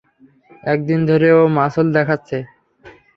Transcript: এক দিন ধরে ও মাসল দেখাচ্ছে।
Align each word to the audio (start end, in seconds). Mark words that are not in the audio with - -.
এক 0.63 0.79
দিন 0.87 0.99
ধরে 1.09 1.29
ও 1.33 1.51
মাসল 1.57 1.87
দেখাচ্ছে। 1.97 2.37